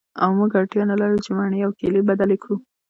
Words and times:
او 0.23 0.29
موږ 0.39 0.51
اړتیا 0.59 0.83
نلرو 0.89 1.23
چې 1.25 1.31
مڼې 1.37 1.59
او 1.65 1.71
کیلې 1.79 2.01
بدلې 2.09 2.37
کړو 2.41 2.55